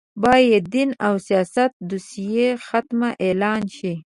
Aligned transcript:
باید 0.23 0.63
دین 0.73 0.91
او 1.07 1.13
سیاست 1.27 1.71
دوسیه 1.89 2.47
ختمه 2.67 3.09
اعلان 3.25 3.61
شي 3.75 3.93